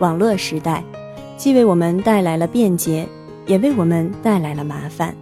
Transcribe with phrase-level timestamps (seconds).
[0.00, 0.82] 网络时代，
[1.36, 3.06] 既为我们带来了便捷，
[3.46, 5.14] 也为我们带来了麻烦。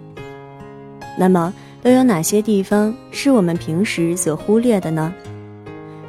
[1.19, 1.52] 那么，
[1.82, 5.12] 都有哪些地方是我们平时所忽略的呢？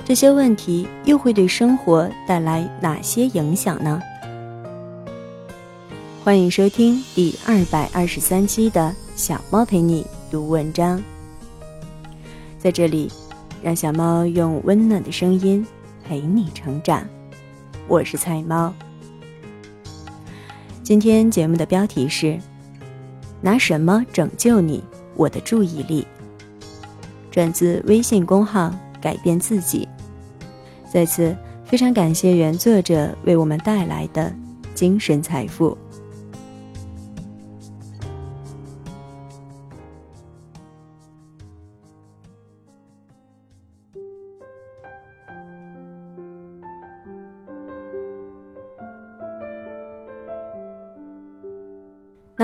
[0.05, 3.99] 这些问题又会对生活带来哪些影响呢？
[6.23, 11.01] 欢迎收听第二百二十三期的小猫陪你读文章。
[12.59, 13.11] 在这里，
[13.63, 15.65] 让小猫用温暖的声音
[16.07, 17.03] 陪你成长。
[17.89, 18.71] 我是菜猫。
[20.83, 22.37] 今天节目的标题是：
[23.41, 24.83] 拿什么拯救你？
[25.15, 26.05] 我的注意力。
[27.31, 28.71] 转自微信公号
[29.01, 29.89] “改变自己”。
[30.87, 31.35] 再次
[31.65, 34.31] 非常感谢原作者为我们带来的
[34.75, 35.75] 精神财富。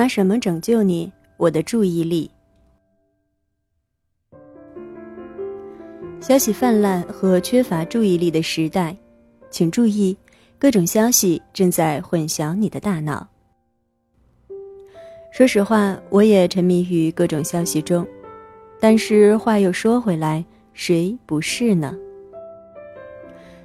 [0.06, 1.11] 拿什么拯救你？
[1.36, 2.30] 我的注意力。
[6.22, 8.95] 消息泛滥和缺乏注意力的时代，
[9.50, 10.16] 请注意，
[10.59, 13.28] 各种消息正在混淆你的大脑。
[15.31, 18.06] 说实话，我也沉迷于各种消息中，
[18.80, 21.97] 但是话又说回来，谁不是呢？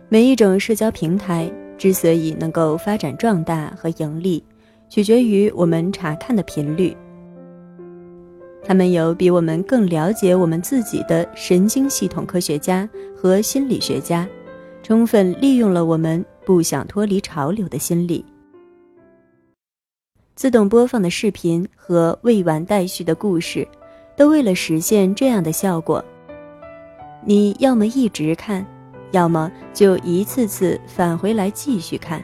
[0.09, 4.43] 每一种社交平台之所以能够发展壮大和盈利，
[4.91, 6.95] 取决于我们查看的频率。
[8.63, 14.29] 他们有比我们更了解我们自己的神经系统科学家和心理学家，
[14.83, 18.23] 充分利用了我们不想脱离潮流的心理。
[20.35, 23.67] 自动播放的视频和未完待续的故事，
[24.17, 26.05] 都为了实现这样的效果。
[27.25, 28.67] 你要么一直看，
[29.13, 32.23] 要么就一次次返回来继续看。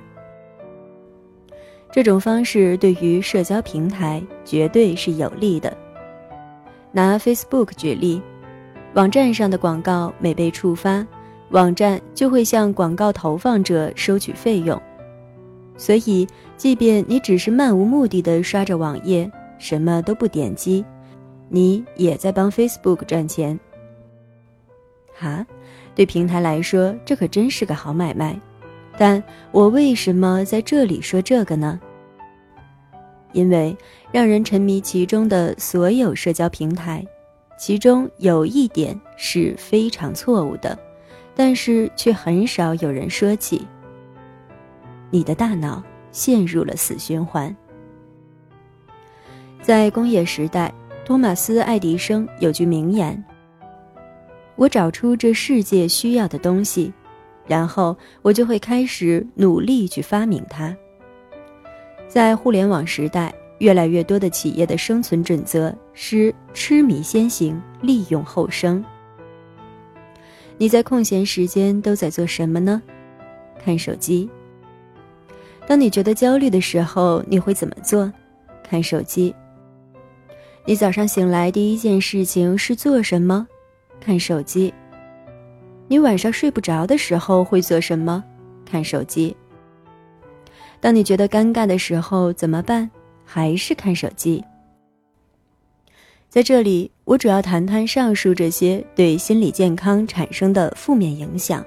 [1.96, 5.74] 这种方式对于社交平台绝对是有利的。
[6.92, 8.20] 拿 Facebook 举例，
[8.92, 11.06] 网站上的广告每被触发，
[11.52, 14.78] 网站就会向广告投放者收取费用。
[15.78, 20.84] 所以，即便你只是漫无目的的刷着网页，什么都不点击，
[21.48, 23.58] 你也在帮 Facebook 赚钱。
[25.14, 25.46] 哈，
[25.94, 28.38] 对平台来说，这可真是个好买卖。
[28.98, 31.80] 但我为什么在这里说这个呢？
[33.36, 33.76] 因为
[34.10, 37.06] 让人沉迷其中的所有社交平台，
[37.58, 40.76] 其中有一点是非常错误的，
[41.34, 43.66] 但是却很少有人说起。
[45.10, 47.54] 你的大脑陷入了死循环。
[49.60, 50.72] 在工业时代，
[51.04, 53.22] 托马斯·爱迪生有句名言
[54.56, 56.90] ：“我找出这世界需要的东西，
[57.46, 60.74] 然后我就会开始努力去发明它。”
[62.08, 68.84] 在互联网时代，越来越多的企业的生存准则是痴迷先行，利用后生。
[70.58, 72.80] 你在空闲时间都在做什么呢？
[73.62, 74.28] 看手机。
[75.66, 78.10] 当你觉得焦虑的时候，你会怎么做？
[78.62, 79.34] 看手机。
[80.64, 83.46] 你早上醒来第一件事情是做什么？
[84.00, 84.72] 看手机。
[85.88, 88.24] 你晚上睡不着的时候会做什么？
[88.64, 89.36] 看手机。
[90.80, 92.90] 当你觉得尴尬的时候怎么办？
[93.24, 94.44] 还是看手机。
[96.28, 101.64] 在这里，我主要谈谈上述这些对心理健康产生的负面影响。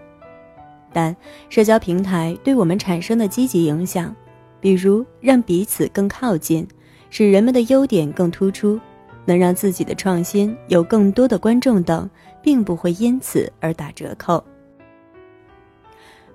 [0.93, 1.15] 但
[1.49, 4.15] 社交平台对我们产生的积极影响，
[4.61, 6.67] 比如让彼此更靠近，
[7.09, 8.79] 使人们的优点更突出，
[9.25, 12.09] 能让自己的创新有更多的观众等，
[12.41, 14.43] 并不会因此而打折扣。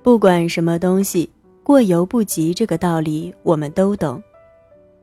[0.02, 1.30] 不管什么东西。
[1.64, 4.22] 过犹不及这个道理我们都懂，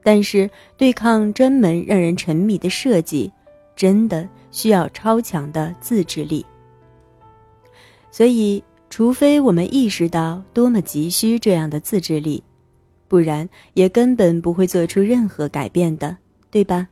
[0.04, 3.30] 但是对抗专门让人沉迷的设计，
[3.76, 6.46] 真的需要超强的自制力。
[8.12, 12.44] 所以，除非我们意识到多么急需这样的自制力，
[13.08, 16.16] 不然也根本不会做出任何改变的，
[16.52, 16.88] 对吧？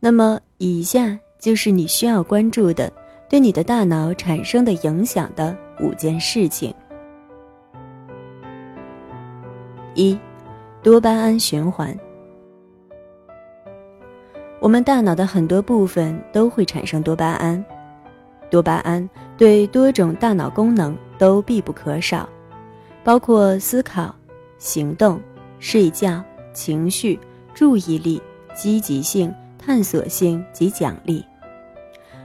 [0.00, 2.90] 那么，以下就是你需要关注的，
[3.28, 6.74] 对你的大脑产生的影响的五件事情。
[9.96, 10.16] 一，
[10.82, 11.98] 多巴胺循环。
[14.60, 17.64] 我们大脑的很多部分都会产生多巴胺，
[18.50, 22.28] 多巴胺对多种大脑功能都必不可少，
[23.02, 24.14] 包括思考、
[24.58, 25.20] 行动、
[25.58, 26.22] 睡觉、
[26.52, 27.18] 情绪、
[27.54, 28.20] 注意力、
[28.54, 31.24] 积极性、探索性及奖励。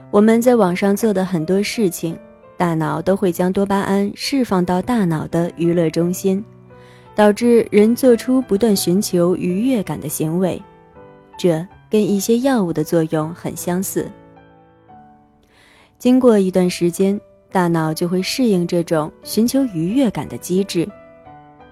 [0.09, 2.17] 我们在网上做的很多事情，
[2.57, 6.43] 大脑都会将多巴胺释放到大脑的娱乐中心。
[7.15, 10.61] 导致人做出不断寻求愉悦感的行为，
[11.37, 14.09] 这跟一些药物的作用很相似。
[15.97, 17.19] 经过一段时间，
[17.51, 20.87] 大脑就会适应这种寻求愉悦感的机制，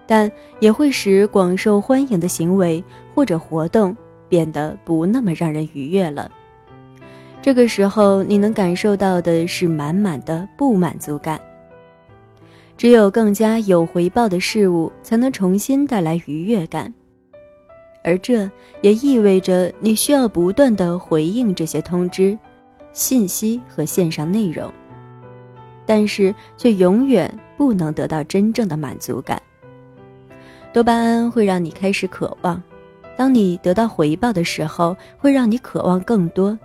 [0.06, 2.83] 但也会使广受欢迎的行为
[3.15, 3.95] 或者活动
[4.27, 6.30] 变得不那么让人愉悦了。
[7.41, 11.39] 这个时候，你能感受到的是满满的不满足感。
[12.79, 16.93] 只有更加有回报的事物，才能重新带来愉悦感，
[18.05, 18.49] 而这
[18.79, 22.39] 也意味着你需要不断的回应这些通知、
[22.93, 24.71] 信息和线上内容，
[25.85, 29.41] 但是却永远不能得到真正的满足感。
[30.71, 32.63] 多巴胺会让你开始渴望，
[33.17, 36.57] 当你得到回报的时候，会让你渴望更多。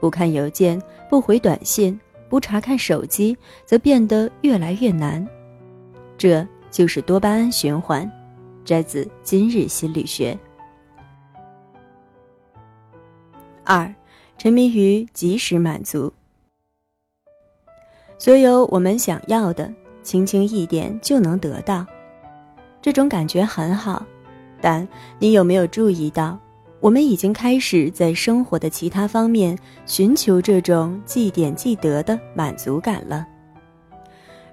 [0.00, 0.80] 不看邮件，
[1.10, 2.00] 不回短信。
[2.28, 5.26] 不查看手机，则变得越来越难，
[6.18, 8.10] 这就是多巴胺循环。
[8.64, 10.34] 摘自《今日心理学》。
[13.62, 13.94] 二，
[14.36, 16.12] 沉迷于及时满足。
[18.18, 19.72] 所有我们想要的，
[20.02, 21.86] 轻轻一点就能得到，
[22.82, 24.04] 这种感觉很好。
[24.60, 24.86] 但
[25.20, 26.36] 你有没有注意到？
[26.86, 33.26] 我们已经开始在生活的其他方面寻求这种既点既得的满足感了。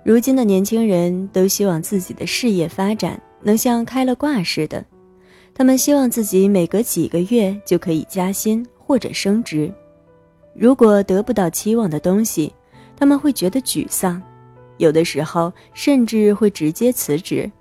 [0.04, 4.84] 如今的年轻人都希望自己的事业发展能像开了挂似的，
[5.54, 9.72] 他们希望自己每隔几个月就可以加薪或者升职。
[10.56, 12.52] 如果得不到期望的东西，
[12.98, 14.20] 他们会觉得沮丧，
[14.78, 17.52] 有的时候甚至会直接辞职。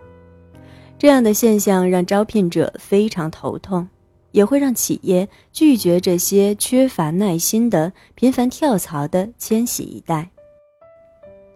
[0.98, 3.86] 这样的现象让招聘者非常头痛。
[4.32, 10.28] 也会让企业拒绝这些缺乏耐心的频繁跳槽的千禧一代。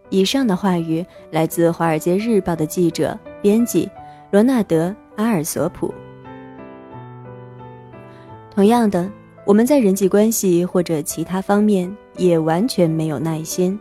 [0.08, 3.90] 以上的话语来自《华尔街日报》的记者、编辑
[4.30, 5.92] 罗纳德·阿尔索普。
[8.54, 9.10] 同样的，
[9.44, 13.78] 我们在人际关系或者其他方面也完全没有耐心。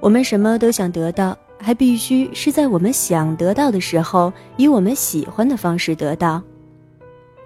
[0.00, 6.42] 我们什么都想得到，还必须是在我们想得到的时候，以我们喜欢的方式得到。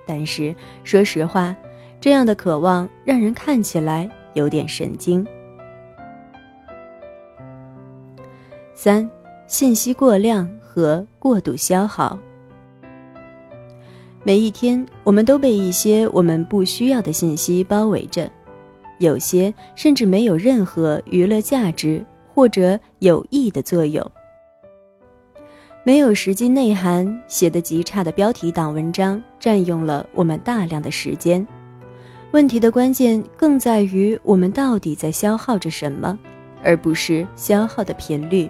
[0.06, 0.54] 但是，
[0.84, 1.54] 说实话，
[2.00, 5.26] 这样的渴望让人看起来有点神经。
[8.74, 9.08] 三、
[9.46, 12.18] 信息过量和过度消耗。
[14.22, 18.30] 每一天，我们都被一些我们不需要的信息包围着，
[18.98, 22.04] 有些甚至没有任何娱乐价值
[22.34, 24.10] 或者有益的作用。
[25.82, 31.44] 没有实际内涵、写的极差的标题党文章占用了我们大量的时间。
[32.32, 36.18] 问题的关键更在于我们到底在消耗着什么，
[36.62, 38.48] 而不是消耗的频率。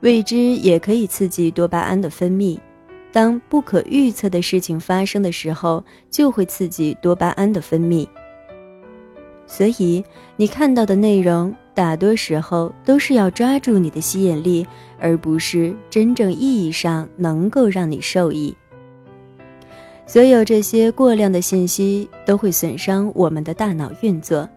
[0.00, 2.56] 未知也可以刺激多巴胺的分泌，
[3.10, 8.06] 当不可预测的事情发生的时候，就会刺激多巴胺的分泌。
[9.48, 10.04] 所以，
[10.36, 11.52] 你看到的内容。
[11.76, 14.66] 大多时候都是要抓住你的吸引力，
[14.98, 18.56] 而不是真正意义上能够让你受益。
[20.06, 24.48] 所有这些过量的信息都会损伤我们的大脑运作。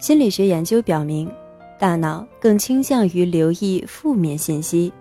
[0.00, 1.30] 心理学研究表明，
[1.78, 4.92] 大脑更倾向于留意负面信息。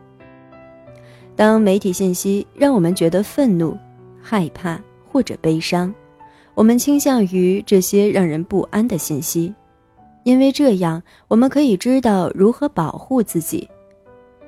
[1.35, 3.75] 当媒体信息让我们觉得愤怒、
[4.21, 4.79] 害怕
[5.11, 5.91] 或者悲伤，
[6.53, 9.51] 我们倾向于这些让人不安的信息。
[10.25, 13.69] 因为这样，我们可以知道如何保护自己，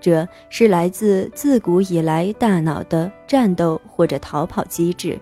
[0.01, 5.17] 这是来自自古以来大脑的战斗或者逃跑机制。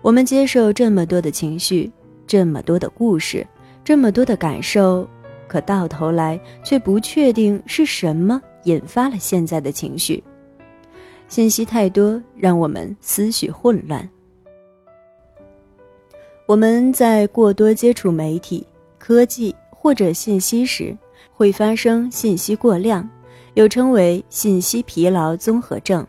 [0.00, 1.90] 我们接受这么多的情绪，
[2.24, 3.44] 这么多的故事，
[3.82, 5.08] 这么多的感受，
[5.48, 10.22] 可到头来却不确定是什么引发了现在的情绪。
[11.26, 14.08] 信息太多，让我们思绪混乱。
[16.48, 18.66] 我们在过多接触媒体、
[18.98, 20.96] 科技或者信息时，
[21.30, 23.06] 会发生信息过量，
[23.52, 26.06] 又称为信息疲劳综合症。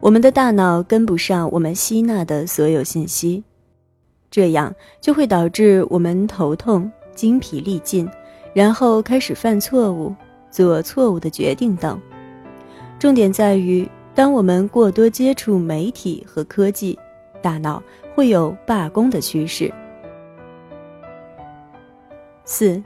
[0.00, 3.42] 我们的大脑跟不上我们吸纳的所有信息，
[4.30, 8.06] 这样就会导致我们头痛、精疲力尽，
[8.52, 10.14] 然后开始犯错误、
[10.50, 11.98] 做错误的决定等。
[12.98, 16.98] 重点在于，当我们过多接触媒体和科技，
[17.40, 17.82] 大脑。
[18.18, 19.72] 会有罢工的趋势。
[22.44, 22.82] 四，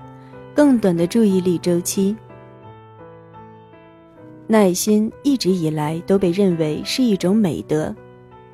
[0.54, 2.14] 更短的注意力周期。
[4.46, 7.96] 耐心一直以来都被认为是一种美德，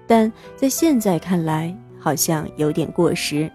[0.06, 3.50] 但在现在看来好像有点过时。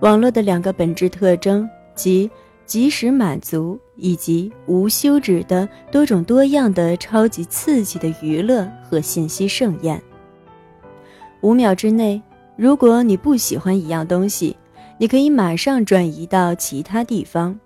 [0.00, 2.30] 网络的两个本质特征即
[2.66, 9.98] 及时满足以及无休止的多种多样的超级刺激的娱乐和信息盛宴。
[11.42, 12.22] 五秒之内，
[12.56, 14.56] 如果你不喜欢一样东西，
[14.96, 17.58] 你可以马上转移到其他地方。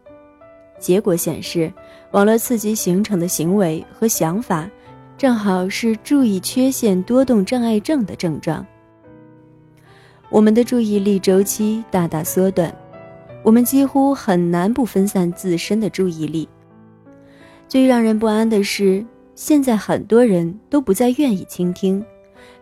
[0.79, 1.73] 结果显示，
[2.11, 4.69] 网络刺激形成的行为和想法，
[5.17, 8.67] 正好是注意缺陷多动障碍症的症状。
[10.31, 12.75] 我们的注意力周期大大缩短。
[13.43, 16.49] 我们几乎很难不分散自身的注意力。
[17.69, 19.07] 最让人不安的是，
[19.37, 22.05] 现在很多人都不再愿意倾听，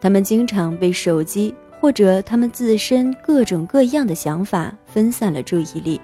[0.01, 6.01] 他们经常被手机或者他们自身各种各样的想法分散了注意力。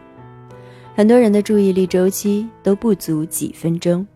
[0.94, 4.06] 很多人的注意力周期都不足几分钟。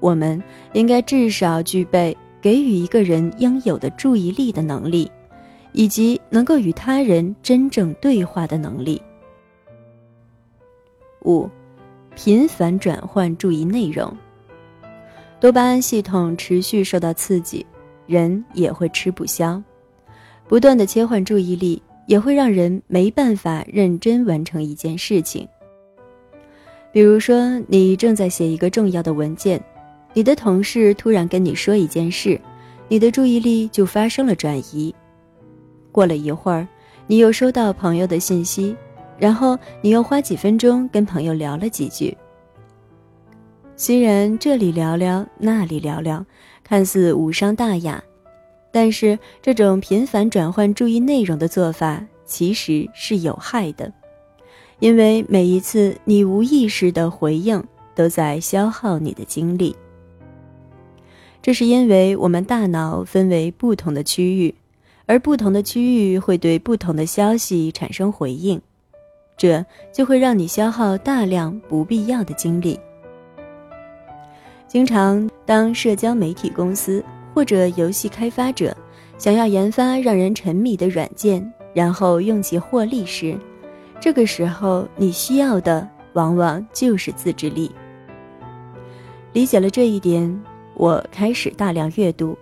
[0.00, 0.40] 我们
[0.72, 5.10] 应该至少具备给予一个人应有的注意力的能力，
[5.72, 9.00] 以及能够与他人真正对话的能力。
[11.24, 11.48] 五，
[12.16, 14.12] 频繁转换注意内容。
[15.40, 17.64] 多巴胺系统持续受到刺激，
[18.12, 19.62] 人也会吃不消。
[20.46, 25.48] 不断的切换注意力也会让人没办法认真完成一件事情。
[26.92, 29.58] 比如说，你正在写一个重要的文件，
[30.12, 32.38] 你的同事突然跟你说一件事，
[32.88, 34.94] 你的注意力就发生了转移。
[35.90, 36.68] 过了一会儿，
[37.06, 38.76] 你又收到朋友的信息。
[39.18, 42.16] 然后你又花几分钟跟朋友聊了几句。
[43.76, 46.24] 虽然这里聊聊那里聊聊，
[46.64, 48.02] 看似无伤大雅，
[48.70, 53.92] 但是这种频繁转换注意内容的做法其实是有害的，
[54.78, 57.62] 因为每一次你无意识的回应
[57.94, 59.76] 都在消耗你的精力。
[61.42, 64.54] 这是因为我们大脑分为不同的区域，
[65.06, 68.60] 而不同的区域会对不同的消息产生回应。
[69.36, 72.78] 这就会让你消耗大量不必要的精力。
[74.72, 78.74] 经常，当社交媒体公司或者游戏开发者
[79.18, 83.38] 想要研发让人沉迷的软件，然后用其获利时，
[84.00, 87.70] 这个时候你需要的往往就是自制力。
[89.34, 92.34] 理解了这一点，我开始大量阅读。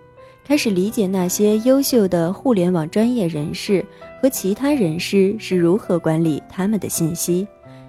[0.45, 3.85] 开始理解那些优秀的互联网专业人士
[4.23, 7.45] 和其他人士是如何管理他们的信息，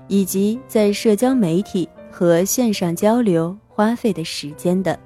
[0.07, 4.97] 以及在社交媒体和线上交流花费的时间的。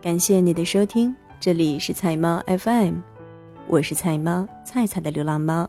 [0.00, 2.94] 感谢你的收听，这里是菜猫 FM，
[3.68, 5.68] 我是菜猫菜菜的流浪猫。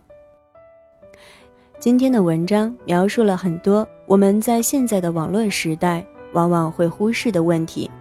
[1.80, 6.06] 今天的文章描述了很多我们在现在的网络时代。
[6.34, 7.92] 往往会忽视的问题。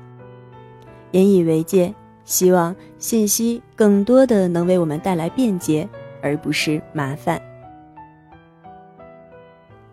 [1.11, 5.87] 引以为戒，希望信息更多的能为我们带来便捷，
[6.23, 7.39] 而不是麻烦。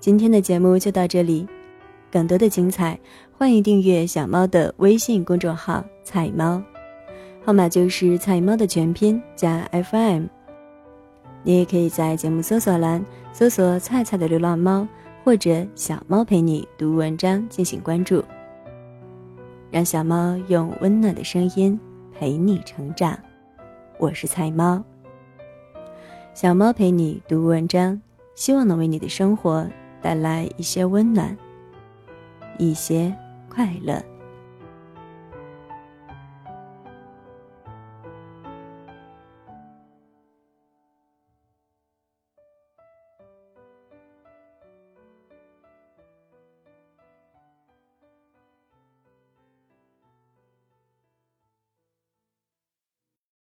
[0.10, 1.48] 今天的节目就到这里，
[2.12, 3.00] 更多的精彩，
[3.38, 6.60] 欢迎订阅小猫的微信公众号“菜猫”，
[7.46, 10.24] 号码就是“菜猫”的全拼加 FM。
[11.44, 14.88] 你也可以在节目搜索栏搜索“菜菜的流浪猫”。
[15.24, 18.24] 或者小猫陪你读文章进行关注，
[19.70, 21.80] 让小猫用温暖的声音
[22.18, 23.16] 陪你成长。
[24.00, 24.84] 我是菜猫，
[26.34, 28.01] 小猫陪你读文章，
[28.34, 29.70] 希望能为你的生活
[30.01, 31.38] 带来一些温暖，
[32.58, 33.15] 一些
[33.50, 34.03] 快乐。